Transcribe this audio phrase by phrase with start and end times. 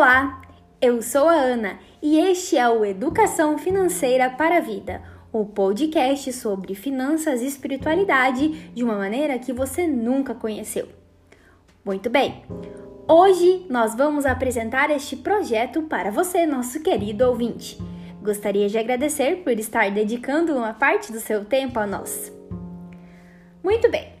[0.00, 0.42] Olá,
[0.80, 6.32] eu sou a Ana e este é o Educação Financeira para a Vida, o podcast
[6.34, 10.88] sobre finanças e espiritualidade de uma maneira que você nunca conheceu.
[11.84, 12.44] Muito bem,
[13.08, 17.76] hoje nós vamos apresentar este projeto para você, nosso querido ouvinte.
[18.22, 22.32] Gostaria de agradecer por estar dedicando uma parte do seu tempo a nós.
[23.64, 24.12] Muito bem,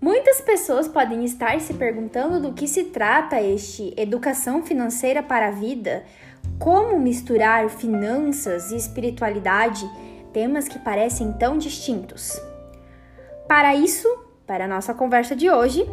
[0.00, 5.50] Muitas pessoas podem estar se perguntando do que se trata este educação financeira para a
[5.50, 6.04] vida,
[6.56, 9.90] como misturar finanças e espiritualidade,
[10.32, 12.40] temas que parecem tão distintos.
[13.48, 14.08] Para isso,
[14.46, 15.84] para a nossa conversa de hoje,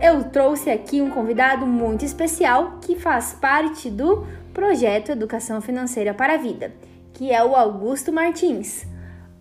[0.00, 6.34] eu trouxe aqui um convidado muito especial que faz parte do projeto Educação Financeira para
[6.34, 6.72] a Vida,
[7.12, 8.86] que é o Augusto Martins.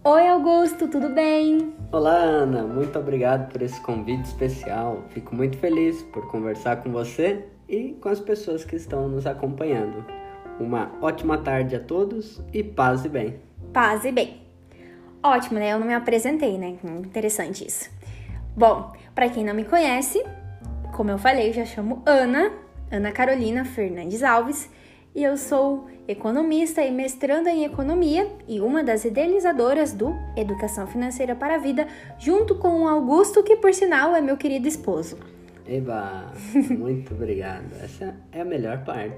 [0.04, 1.77] Oi, Augusto, tudo bem?
[1.90, 2.64] Olá, Ana.
[2.64, 5.06] Muito obrigado por esse convite especial.
[5.12, 10.06] Fico muito feliz por conversar com você e com as pessoas que estão nos acompanhando.
[10.60, 13.40] Uma ótima tarde a todos e paz e bem.
[13.72, 14.42] Paz e bem.
[15.24, 15.72] Ótimo, né?
[15.72, 16.78] Eu não me apresentei, né?
[16.84, 17.90] Interessante isso.
[18.54, 20.22] Bom, para quem não me conhece,
[20.94, 22.52] como eu falei, eu já chamo Ana,
[22.92, 24.70] Ana Carolina Fernandes Alves
[25.18, 31.36] e eu sou economista e mestranda em economia e uma das idealizadoras do Educação Financeira
[31.36, 31.88] para a Vida,
[32.20, 35.18] junto com o Augusto, que por sinal é meu querido esposo.
[35.68, 36.32] Eba,
[36.70, 37.66] muito obrigado.
[37.84, 39.18] Essa é a melhor parte.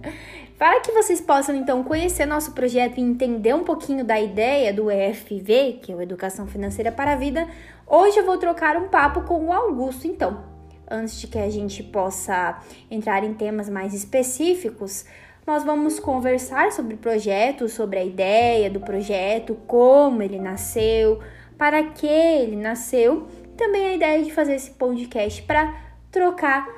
[0.58, 4.90] para que vocês possam então conhecer nosso projeto e entender um pouquinho da ideia do
[4.90, 7.48] EFV, que é o Educação Financeira para a Vida,
[7.86, 10.51] hoje eu vou trocar um papo com o Augusto então
[10.92, 15.04] antes de que a gente possa entrar em temas mais específicos,
[15.46, 21.20] nós vamos conversar sobre o projeto, sobre a ideia do projeto, como ele nasceu,
[21.58, 23.26] para que ele nasceu,
[23.56, 25.74] também a ideia de fazer esse podcast para
[26.10, 26.68] trocar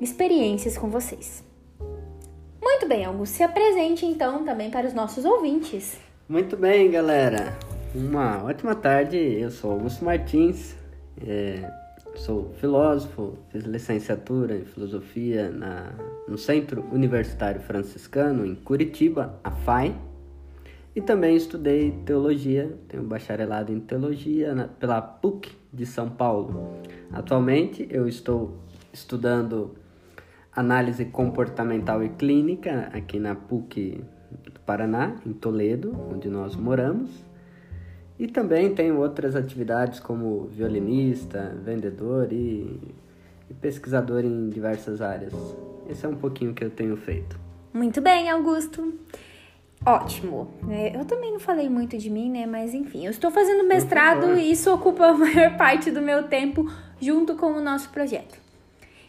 [0.00, 1.42] experiências com vocês.
[2.62, 5.98] Muito bem, Augusto, se apresente então também para os nossos ouvintes.
[6.28, 7.58] Muito bem, galera.
[7.94, 9.16] Uma ótima tarde.
[9.16, 10.74] Eu sou Augusto Martins.
[11.26, 11.81] É,
[12.14, 15.92] Sou filósofo, fiz licenciatura em filosofia na,
[16.28, 19.96] no Centro Universitário Franciscano, em Curitiba, a FAI.
[20.94, 26.74] E também estudei teologia, tenho bacharelado em teologia na, pela PUC de São Paulo.
[27.10, 28.58] Atualmente eu estou
[28.92, 29.74] estudando
[30.54, 34.04] análise comportamental e clínica aqui na PUC
[34.44, 37.10] do Paraná, em Toledo, onde nós moramos.
[38.18, 42.80] E também tenho outras atividades como violinista, vendedor e,
[43.50, 45.32] e pesquisador em diversas áreas.
[45.88, 47.38] Esse é um pouquinho que eu tenho feito.
[47.72, 48.92] Muito bem, Augusto.
[49.84, 50.48] Ótimo.
[50.70, 52.46] É, eu também não falei muito de mim, né?
[52.46, 56.70] Mas enfim, eu estou fazendo mestrado e isso ocupa a maior parte do meu tempo
[57.00, 58.40] junto com o nosso projeto.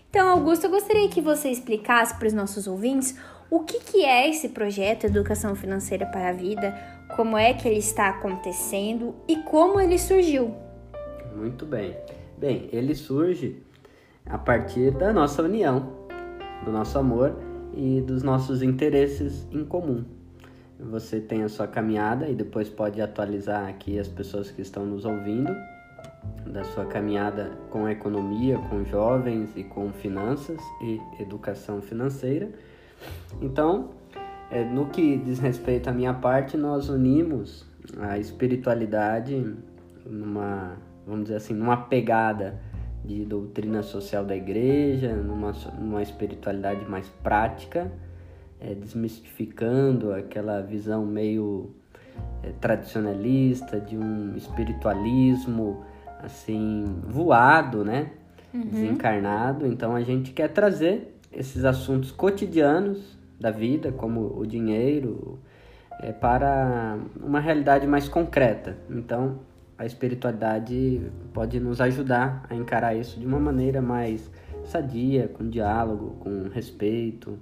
[0.09, 3.18] Então, Augusto, eu gostaria que você explicasse para os nossos ouvintes
[3.50, 6.75] o que, que é esse projeto Educação Financeira para a Vida,
[7.16, 10.53] como é que ele está acontecendo e como ele surgiu.
[11.35, 11.96] Muito bem.
[12.38, 13.62] Bem, ele surge
[14.25, 16.07] a partir da nossa união,
[16.66, 17.35] do nosso amor
[17.74, 20.03] e dos nossos interesses em comum.
[20.79, 25.06] Você tem a sua caminhada e depois pode atualizar aqui as pessoas que estão nos
[25.06, 25.56] ouvindo
[26.45, 32.50] da sua caminhada com economia, com jovens e com finanças e educação financeira.
[33.41, 33.91] Então,
[34.53, 37.66] é, no que diz respeito à minha parte, nós unimos
[38.00, 39.52] a espiritualidade
[40.06, 40.78] numa,
[41.08, 42.62] vamos dizer assim, numa pegada
[43.03, 47.92] de doutrina social da igreja, numa, numa espiritualidade mais prática,
[48.62, 51.72] é, desmistificando aquela visão meio
[52.44, 55.84] é, tradicionalista de um espiritualismo
[56.22, 58.12] assim voado, né?
[58.53, 58.62] Uhum.
[58.68, 59.66] Desencarnado.
[59.66, 65.38] Então a gente quer trazer esses assuntos cotidianos da vida, como o dinheiro,
[66.00, 68.78] é, para uma realidade mais concreta.
[68.90, 69.40] Então,
[69.78, 71.01] a espiritualidade
[71.34, 74.31] pode nos ajudar a encarar isso de uma maneira mais
[74.63, 77.38] sadia, com diálogo, com respeito,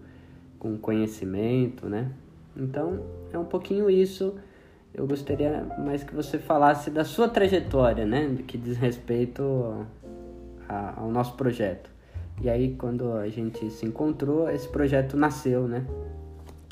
[0.57, 2.12] com conhecimento, né?
[2.57, 4.33] Então, é um pouquinho isso.
[4.92, 8.38] Eu gostaria mais que você falasse da sua trajetória, né?
[8.47, 9.86] Que diz respeito
[10.97, 11.92] ao nosso projeto.
[12.41, 15.85] E aí, quando a gente se encontrou, esse projeto nasceu, né?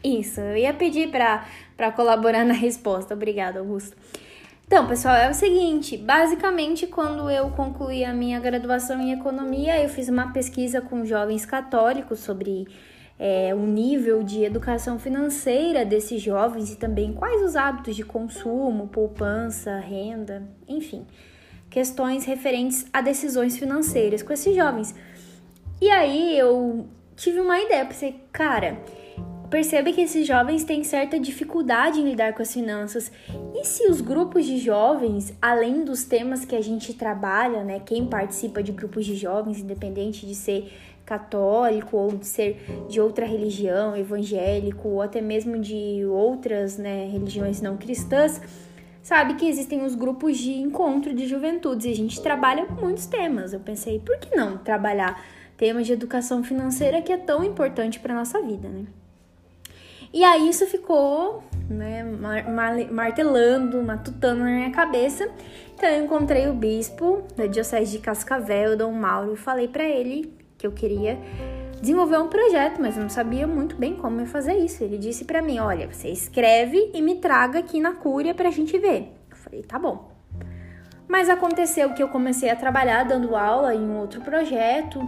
[0.03, 3.13] Isso, eu ia pedir para colaborar na resposta.
[3.13, 3.95] Obrigada, Augusto.
[4.65, 9.89] Então, pessoal, é o seguinte: basicamente, quando eu concluí a minha graduação em economia, eu
[9.89, 12.67] fiz uma pesquisa com jovens católicos sobre
[13.19, 18.87] é, o nível de educação financeira desses jovens e também quais os hábitos de consumo,
[18.87, 21.05] poupança, renda, enfim,
[21.69, 24.95] questões referentes a decisões financeiras com esses jovens.
[25.81, 28.77] E aí eu tive uma ideia, pensei, cara,
[29.49, 33.11] percebe que esses jovens têm certa dificuldade em lidar com as finanças.
[33.55, 38.05] E se os grupos de jovens, além dos temas que a gente trabalha, né, quem
[38.05, 40.71] participa de grupos de jovens, independente de ser
[41.05, 47.61] católico ou de ser de outra religião, evangélico ou até mesmo de outras né, religiões
[47.61, 48.39] não cristãs,
[49.01, 53.53] sabe que existem os grupos de encontro de juventudes e a gente trabalha muitos temas.
[53.53, 55.19] Eu pensei, por que não trabalhar
[55.59, 58.85] temas de educação financeira que é tão importante para nossa vida, né?
[60.11, 62.03] E aí isso ficou, né,
[62.89, 65.29] martelando, matutando na minha cabeça.
[65.75, 70.33] Então eu encontrei o bispo da Diocese de Cascavel, Dom Mauro, e falei para ele
[70.57, 71.19] que eu queria
[71.81, 74.81] desenvolver um projeto, mas eu não sabia muito bem como fazer isso.
[74.81, 78.77] Ele disse para mim: "Olha, você escreve e me traga aqui na Cúria pra gente
[78.77, 79.13] ver".
[79.29, 80.09] Eu falei: "Tá bom".
[81.07, 84.99] Mas aconteceu que eu comecei a trabalhar dando aula em um outro projeto,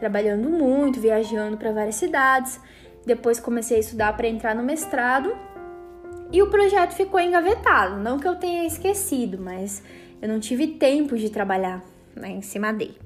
[0.00, 2.58] trabalhando muito, viajando para várias cidades.
[3.06, 5.32] Depois comecei a estudar para entrar no mestrado
[6.32, 7.96] e o projeto ficou engavetado.
[7.96, 9.82] Não que eu tenha esquecido, mas
[10.20, 11.82] eu não tive tempo de trabalhar
[12.16, 12.98] né, em cima dele.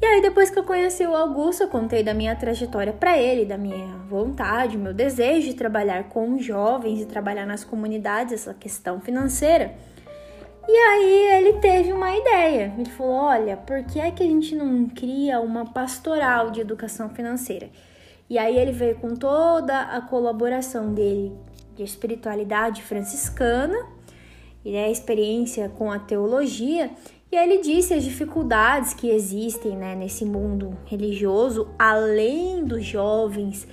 [0.00, 3.46] E aí, depois que eu conheci o Augusto, eu contei da minha trajetória para ele,
[3.46, 9.00] da minha vontade, meu desejo de trabalhar com jovens e trabalhar nas comunidades, essa questão
[9.00, 9.74] financeira.
[10.68, 12.74] E aí ele teve uma ideia.
[12.76, 17.10] Ele falou: "Olha, por que é que a gente não cria uma pastoral de educação
[17.10, 17.68] financeira?"
[18.28, 21.32] E aí ele veio com toda a colaboração dele
[21.76, 23.76] de espiritualidade franciscana
[24.64, 26.90] e né, a experiência com a teologia
[27.30, 33.66] e ele disse as dificuldades que existem né, nesse mundo religioso, além dos jovens,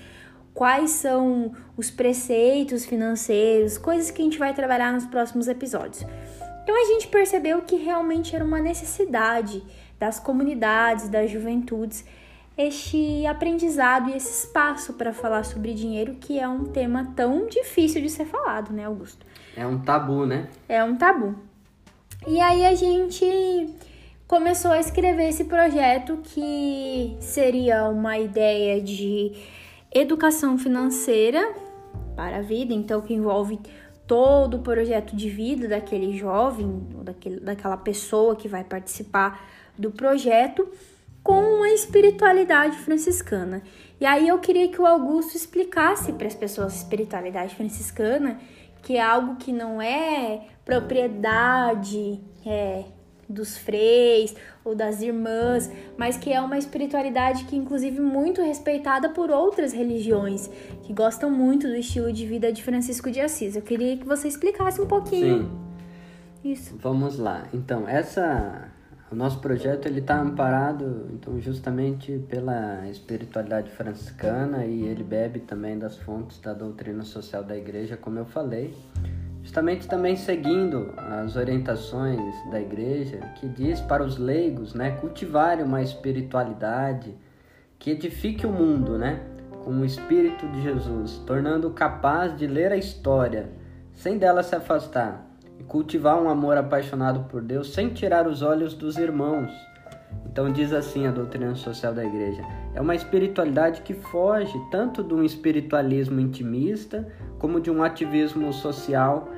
[0.54, 6.04] quais são os preceitos financeiros, coisas que a gente vai trabalhar nos próximos episódios.
[6.64, 9.64] Então a gente percebeu que realmente era uma necessidade
[10.00, 12.06] das comunidades, das juventudes,
[12.58, 18.02] este aprendizado e esse espaço para falar sobre dinheiro, que é um tema tão difícil
[18.02, 19.26] de ser falado, né, Augusto?
[19.56, 20.50] É um tabu, né?
[20.70, 21.36] É um tabu.
[22.28, 23.70] E aí a gente
[24.28, 29.34] começou a escrever esse projeto que seria uma ideia de
[29.92, 31.54] educação financeira
[32.16, 33.60] para a vida, então que envolve
[34.14, 39.44] todo o projeto de vida daquele jovem, ou daquele, daquela pessoa que vai participar
[39.76, 40.70] do projeto,
[41.24, 43.64] com a espiritualidade franciscana.
[44.00, 48.40] E aí eu queria que o Augusto explicasse para as pessoas a espiritualidade franciscana
[48.84, 52.84] que é algo que não é propriedade é,
[53.34, 59.32] dos freis ou das irmãs, mas que é uma espiritualidade que inclusive muito respeitada por
[59.32, 60.50] outras religiões
[60.84, 63.56] que gostam muito do estilo de vida de Francisco de Assis.
[63.56, 65.44] Eu queria que você explicasse um pouquinho.
[65.44, 66.52] Sim.
[66.52, 66.76] Isso.
[66.78, 67.48] Vamos lá.
[67.54, 68.70] Então, essa
[69.14, 75.78] o nosso projeto ele está amparado então justamente pela espiritualidade franciscana e ele bebe também
[75.78, 78.76] das fontes da doutrina social da igreja, como eu falei.
[79.44, 85.82] Justamente também seguindo as orientações da igreja, que diz para os leigos, né, cultivarem uma
[85.82, 87.14] espiritualidade
[87.78, 89.22] que edifique o mundo, né,
[89.64, 93.50] com o espírito de Jesus, tornando capaz de ler a história
[93.92, 95.28] sem dela se afastar
[95.60, 99.52] e cultivar um amor apaixonado por Deus sem tirar os olhos dos irmãos.
[100.34, 102.42] Então diz assim a doutrina social da igreja:
[102.74, 109.30] é uma espiritualidade que foge tanto de um espiritualismo intimista como de um ativismo social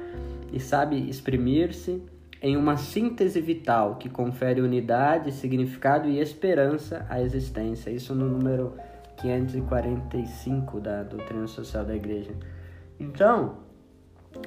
[0.53, 2.01] e sabe exprimir-se
[2.41, 7.89] em uma síntese vital que confere unidade, significado e esperança à existência.
[7.89, 8.73] Isso no número
[9.17, 12.31] 545 da doutrina social da igreja.
[12.97, 13.57] Então,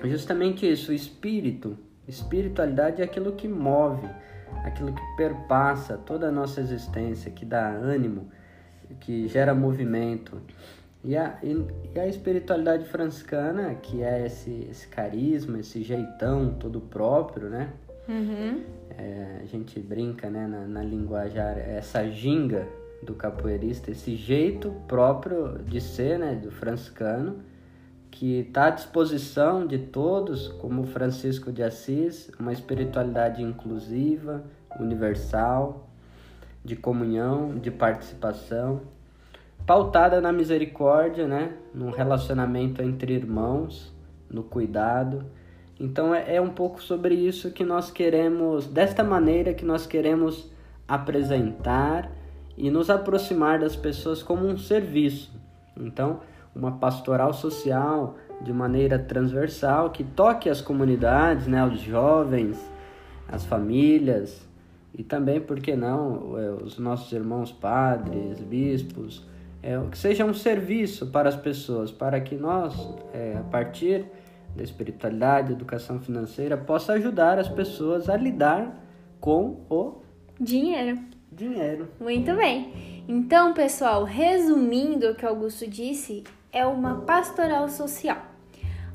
[0.05, 1.77] justamente isso, o espírito.
[2.07, 4.09] Espiritualidade é aquilo que move,
[4.65, 8.29] aquilo que perpassa toda a nossa existência, que dá ânimo,
[9.01, 10.41] que gera movimento.
[11.05, 16.81] E a, e, e a espiritualidade franciscana, que é esse, esse carisma, esse jeitão todo
[16.81, 17.73] próprio, né?
[18.09, 18.63] Uhum.
[18.97, 22.67] É, a gente brinca né, na, na linguagem, essa ginga
[23.03, 27.37] do capoeirista, esse jeito próprio de ser né, do franciscano,
[28.11, 34.45] que está à disposição de todos, como Francisco de Assis, uma espiritualidade inclusiva,
[34.79, 35.89] universal,
[36.65, 38.83] de comunhão, de participação,
[39.67, 41.53] pautada na misericórdia, né?
[41.75, 43.93] no relacionamento entre irmãos,
[44.31, 45.25] no cuidado.
[45.79, 50.51] Então é, é um pouco sobre isso que nós queremos, desta maneira que nós queremos
[50.87, 52.11] apresentar
[52.57, 55.31] e nos aproximar das pessoas como um serviço.
[55.77, 56.21] Então,
[56.59, 62.59] uma pastoral social de maneira transversal que toque as comunidades, né, os jovens,
[63.29, 64.47] as famílias
[64.95, 69.25] e também, por que não, é, os nossos irmãos padres, bispos,
[69.63, 72.75] é, que seja um serviço para as pessoas, para que nós,
[73.13, 74.05] é, a partir
[74.57, 78.85] da espiritualidade, educação financeira, possa ajudar as pessoas a lidar
[79.21, 80.01] com o
[80.41, 80.99] dinheiro.
[81.31, 81.89] Dinheiro.
[82.01, 83.05] Muito bem.
[83.07, 88.19] Então, pessoal, resumindo o que Augusto disse, é uma pastoral social.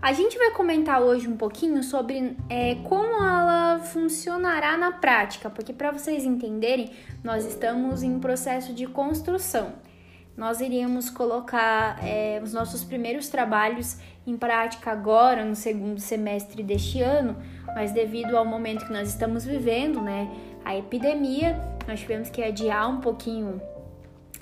[0.01, 5.71] A gente vai comentar hoje um pouquinho sobre é, como ela funcionará na prática, porque
[5.71, 6.91] para vocês entenderem,
[7.23, 9.71] nós estamos em processo de construção.
[10.35, 17.01] Nós iríamos colocar é, os nossos primeiros trabalhos em prática agora, no segundo semestre deste
[17.01, 17.37] ano,
[17.73, 20.29] mas devido ao momento que nós estamos vivendo, né,
[20.65, 21.57] a epidemia,
[21.87, 23.61] nós tivemos que adiar um pouquinho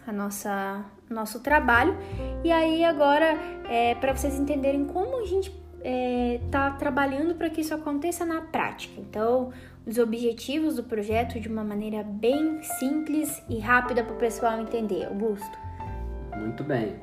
[0.08, 1.98] a nossa nosso trabalho.
[2.44, 3.38] E aí agora,
[3.70, 5.50] é, para vocês entenderem como a gente
[5.84, 9.00] está é, trabalhando para que isso aconteça na prática.
[9.00, 9.52] Então,
[9.86, 15.06] os objetivos do projeto de uma maneira bem simples e rápida para o pessoal entender.
[15.06, 15.58] Augusto.
[16.38, 16.96] Muito bem.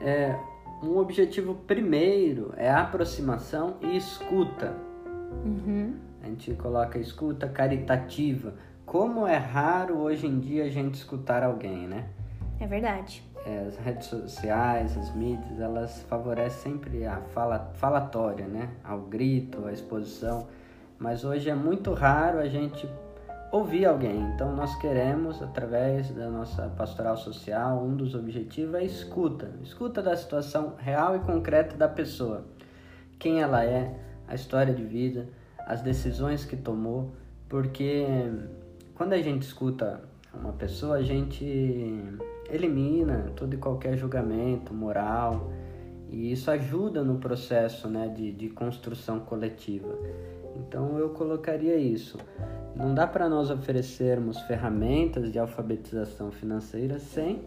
[0.00, 0.34] É,
[0.82, 4.74] um objetivo primeiro é aproximação e escuta.
[5.44, 5.94] Uhum.
[6.22, 8.54] A gente coloca escuta caritativa.
[8.86, 12.06] Como é raro hoje em dia a gente escutar alguém, né?
[12.60, 13.22] É verdade.
[13.46, 18.70] É, as redes sociais, as mídias, elas favorecem sempre a fala, falatória, né?
[18.82, 20.46] Ao grito, à exposição.
[20.98, 22.88] Mas hoje é muito raro a gente
[23.52, 24.20] ouvir alguém.
[24.34, 29.50] Então nós queremos, através da nossa pastoral social, um dos objetivos é a escuta.
[29.62, 32.44] Escuta da situação real e concreta da pessoa.
[33.18, 33.94] Quem ela é,
[34.26, 37.12] a história de vida, as decisões que tomou.
[37.48, 38.06] Porque
[38.94, 40.00] quando a gente escuta
[40.32, 42.18] uma pessoa, a gente
[42.50, 45.50] elimina todo e qualquer julgamento moral
[46.10, 49.98] e isso ajuda no processo né, de, de construção coletiva.
[50.56, 52.18] Então eu colocaria isso.
[52.76, 57.40] Não dá para nós oferecermos ferramentas de alfabetização financeira sem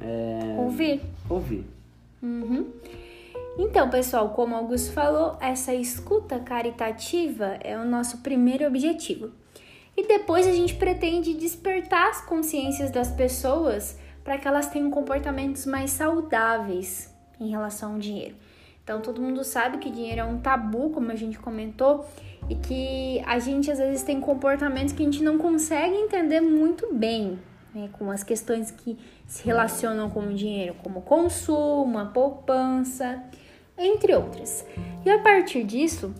[0.00, 1.02] é, ouvir.
[1.28, 1.66] Ouvir.
[2.22, 2.70] Uhum.
[3.58, 9.30] Então, pessoal, como Augusto falou, essa escuta caritativa é o nosso primeiro objetivo.
[9.94, 15.66] E depois a gente pretende despertar as consciências das pessoas para que elas tenham comportamentos
[15.66, 18.36] mais saudáveis em relação ao dinheiro.
[18.82, 22.04] Então, todo mundo sabe que dinheiro é um tabu, como a gente comentou,
[22.48, 26.92] e que a gente às vezes tem comportamentos que a gente não consegue entender muito
[26.92, 27.38] bem,
[27.72, 33.22] né, com as questões que se relacionam com o dinheiro, como consumo, a poupança,
[33.78, 34.66] entre outras.
[35.04, 36.12] E a partir disso,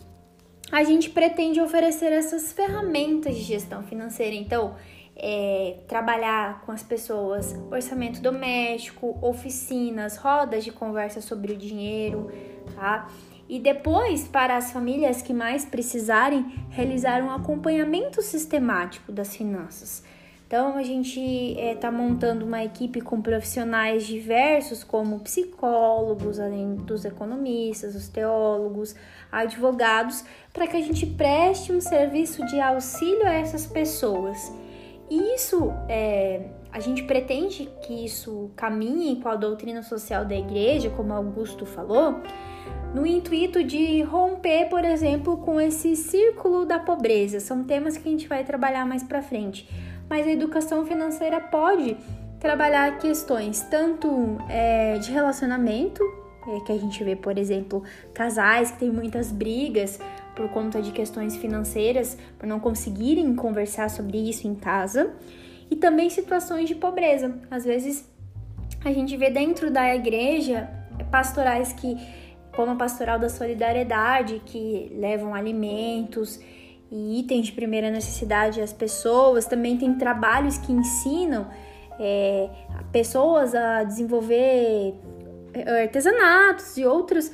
[0.71, 4.35] a gente pretende oferecer essas ferramentas de gestão financeira.
[4.35, 4.75] Então,
[5.17, 12.31] é, trabalhar com as pessoas orçamento doméstico, oficinas, rodas de conversa sobre o dinheiro,
[12.75, 13.09] tá?
[13.49, 20.03] E depois, para as famílias que mais precisarem, realizar um acompanhamento sistemático das finanças.
[20.47, 27.07] Então, a gente está é, montando uma equipe com profissionais diversos, como psicólogos, além dos
[27.07, 28.95] economistas, os teólogos,
[29.31, 34.53] advogados, para que a gente preste um serviço de auxílio a essas pessoas
[35.13, 36.41] e isso, é,
[36.73, 42.23] a gente pretende que isso caminhe com a doutrina social da igreja, como Augusto falou,
[42.95, 47.41] no intuito de romper, por exemplo, com esse círculo da pobreza.
[47.41, 49.69] São temas que a gente vai trabalhar mais para frente.
[50.09, 51.95] Mas a educação financeira pode
[52.41, 56.03] trabalhar questões tanto é, de relacionamento,
[56.49, 57.83] é, que a gente vê, por exemplo,
[58.15, 60.01] casais que têm muitas brigas
[60.35, 65.13] por conta de questões financeiras, por não conseguirem conversar sobre isso em casa,
[65.71, 67.35] e também situações de pobreza.
[67.51, 68.09] Às vezes
[68.85, 70.69] a gente vê dentro da igreja
[71.11, 71.97] pastorais que,
[72.55, 76.41] como a pastoral da solidariedade, que levam alimentos
[76.91, 81.49] e itens de primeira necessidade às pessoas, também tem trabalhos que ensinam
[81.99, 82.51] é,
[82.91, 84.95] pessoas a desenvolver
[85.55, 87.31] é, artesanatos e outros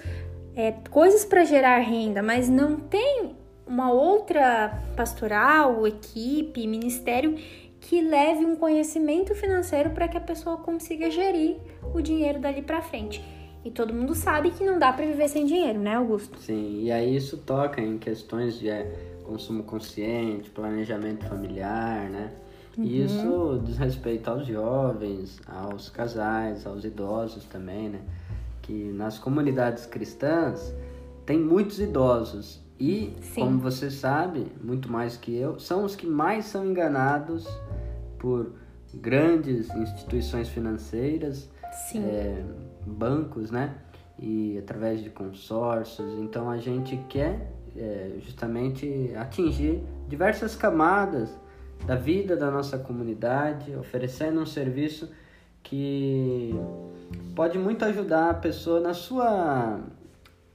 [0.59, 3.31] é, coisas para gerar renda, mas não tem
[3.65, 7.37] uma outra pastoral, equipe, ministério
[7.81, 11.59] que leve um conhecimento financeiro para que a pessoa consiga gerir
[11.95, 13.25] o dinheiro dali para frente.
[13.65, 16.41] E todo mundo sabe que não dá para viver sem dinheiro, né, Augusto?
[16.41, 18.85] Sim, e aí isso toca em questões de é,
[19.23, 22.33] consumo consciente, planejamento familiar, né?
[22.77, 22.85] Uhum.
[22.85, 28.01] E isso diz respeito aos jovens, aos casais, aos idosos também, né?
[28.69, 30.75] Que nas comunidades cristãs
[31.25, 33.41] tem muitos idosos e, Sim.
[33.41, 37.49] como você sabe, muito mais que eu, são os que mais são enganados
[38.19, 38.53] por
[38.93, 41.49] grandes instituições financeiras,
[41.95, 42.45] é,
[42.87, 43.75] bancos, né?
[44.19, 46.13] E através de consórcios.
[46.19, 51.31] Então a gente quer é, justamente atingir diversas camadas
[51.87, 55.11] da vida da nossa comunidade, oferecendo um serviço
[55.63, 56.55] que
[57.35, 59.81] pode muito ajudar a pessoa na sua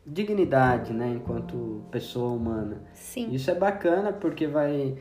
[0.06, 2.82] dignidade, né, enquanto pessoa humana.
[2.94, 3.32] Sim.
[3.32, 4.98] Isso é bacana porque vai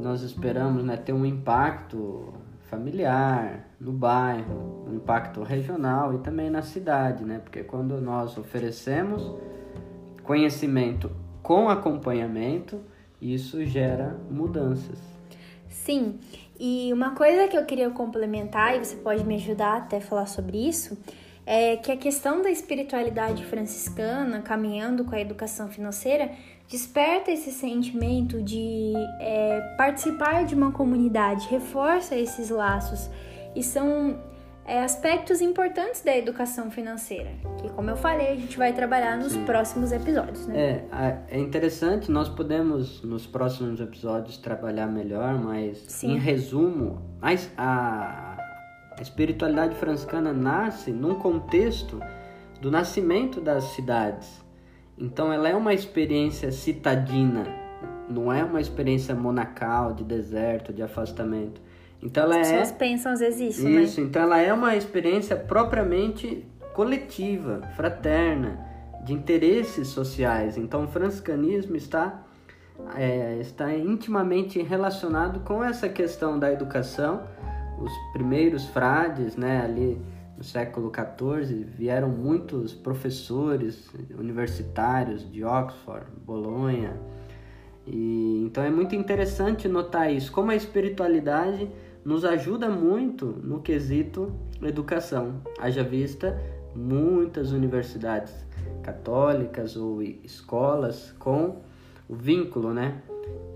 [0.00, 2.34] nós esperamos, né, ter um impacto
[2.72, 7.38] familiar no bairro, um impacto regional e também na cidade, né?
[7.38, 9.30] Porque quando nós oferecemos
[10.22, 11.10] conhecimento
[11.42, 12.80] com acompanhamento,
[13.20, 14.98] isso gera mudanças.
[15.68, 16.18] Sim,
[16.64, 20.58] e uma coisa que eu queria complementar, e você pode me ajudar até falar sobre
[20.58, 20.96] isso,
[21.44, 26.30] é que a questão da espiritualidade franciscana, caminhando com a educação financeira,
[26.68, 33.10] desperta esse sentimento de é, participar de uma comunidade, reforça esses laços.
[33.56, 34.20] E são
[34.64, 39.32] é, aspectos importantes da educação financeira, que como eu falei, a gente vai trabalhar nos
[39.32, 39.44] Sim.
[39.44, 40.46] próximos episódios.
[40.46, 40.84] Né?
[40.90, 46.12] É, é interessante, nós podemos nos próximos episódios trabalhar melhor, mas Sim.
[46.12, 47.32] em resumo, a,
[48.98, 52.00] a espiritualidade franciscana nasce num contexto
[52.60, 54.40] do nascimento das cidades.
[54.96, 57.44] Então ela é uma experiência citadina,
[58.08, 61.60] não é uma experiência monacal, de deserto, de afastamento.
[62.02, 62.58] Então ela As é...
[62.58, 63.82] pessoas pensam às vezes isso, né?
[63.82, 64.06] Isso, né?
[64.08, 66.44] então ela é uma experiência propriamente
[66.74, 68.58] coletiva, fraterna,
[69.04, 70.56] de interesses sociais.
[70.56, 72.22] Então o franciscanismo está,
[72.96, 77.22] é, está intimamente relacionado com essa questão da educação,
[77.78, 80.00] os primeiros frades, né, ali
[80.36, 86.96] no século XIV, vieram muitos professores universitários de Oxford, Bolonha.
[87.86, 91.68] E, então é muito interessante notar isso, como a espiritualidade
[92.04, 94.32] nos ajuda muito no quesito
[94.62, 95.40] educação.
[95.58, 96.40] Haja vista
[96.74, 98.32] muitas universidades
[98.82, 101.62] católicas ou escolas com
[102.08, 103.02] o vínculo, né?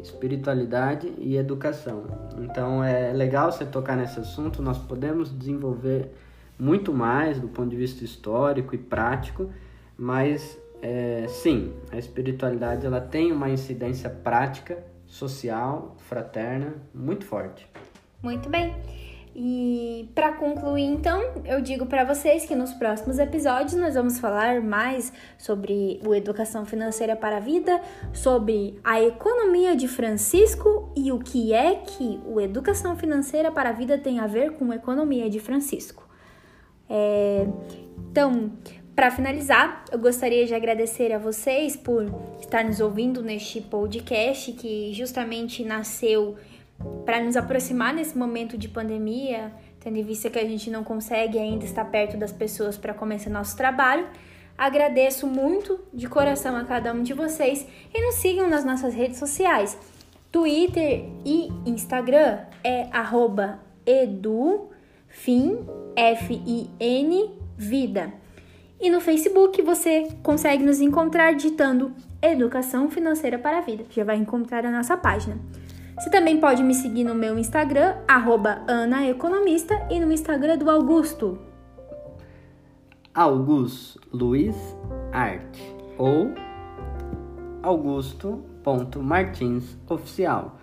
[0.01, 2.05] espiritualidade e educação.
[2.39, 6.11] Então é legal você tocar nesse assunto, nós podemos desenvolver
[6.59, 9.51] muito mais do ponto de vista histórico e prático,
[9.97, 17.69] mas é, sim, a espiritualidade ela tem uma incidência prática, social, fraterna muito forte.
[18.27, 18.75] Muito bem.
[19.37, 24.61] E para concluir, então, eu digo para vocês que nos próximos episódios nós vamos falar
[24.61, 27.81] mais sobre o educação financeira para a vida,
[28.13, 33.73] sobre a economia de Francisco e o que é que o educação financeira para a
[33.73, 36.05] vida tem a ver com a economia de Francisco.
[36.91, 37.47] É,
[38.11, 38.51] então,
[38.97, 44.93] para finalizar, eu gostaria de agradecer a vocês por estar nos ouvindo neste podcast que
[44.95, 46.37] justamente nasceu
[47.05, 51.39] para nos aproximar nesse momento de pandemia, tendo em vista que a gente não consegue
[51.39, 54.07] ainda estar perto das pessoas para começar nosso trabalho.
[54.59, 59.19] Agradeço muito de coração a cada um de vocês e nos sigam nas nossas redes
[59.19, 59.79] sociais.
[60.33, 62.89] Twitter e Instagram é
[63.87, 65.59] edufin,
[65.95, 68.13] F-I-N, vida.
[68.81, 73.85] E no Facebook você consegue nos encontrar digitando Educação Financeira para a Vida.
[73.91, 75.39] Já vai encontrar a nossa página.
[75.99, 77.95] Você também pode me seguir no meu Instagram,
[78.69, 81.39] @anaeconomista e no Instagram do Augusto.
[83.15, 84.55] Augusto Luiz
[85.11, 86.35] Arte ou
[87.63, 90.59] Augusto.martins Oficial.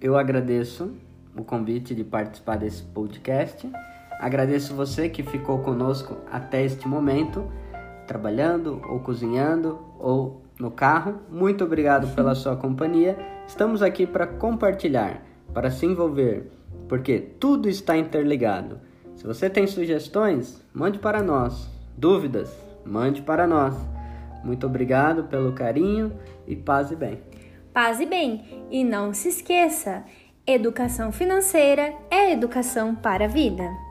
[0.00, 0.96] Eu agradeço
[1.36, 3.70] o convite de participar desse podcast.
[4.18, 7.48] Agradeço você que ficou conosco até este momento,
[8.08, 11.20] trabalhando ou cozinhando ou no carro.
[11.30, 13.35] Muito obrigado pela sua companhia.
[13.46, 15.22] Estamos aqui para compartilhar,
[15.54, 16.50] para se envolver,
[16.88, 18.80] porque tudo está interligado.
[19.14, 21.70] Se você tem sugestões, mande para nós.
[21.96, 22.54] Dúvidas,
[22.84, 23.74] mande para nós.
[24.44, 26.12] Muito obrigado pelo carinho
[26.46, 27.20] e paz e bem.
[27.72, 28.66] Paz e bem.
[28.70, 30.04] E não se esqueça,
[30.46, 33.85] educação financeira é educação para a vida.